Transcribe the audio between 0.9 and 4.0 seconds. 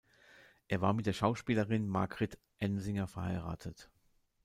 mit der Schauspielerin Margrit Ensinger verheiratet.